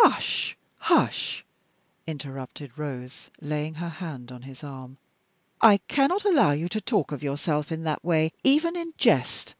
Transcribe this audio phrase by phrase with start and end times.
[0.00, 0.56] "Hush!
[0.78, 1.44] hush!"
[2.06, 4.96] interrupted Rose, laying her hand on his arm.
[5.60, 9.54] "I cannot allow you to talk of yourself in that way, even in jest."